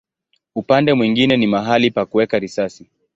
Upande 0.55 0.93
mwingine 0.93 1.37
ni 1.37 1.47
mahali 1.47 1.91
pa 1.91 2.05
kuweka 2.05 2.39
risasi. 2.39 2.87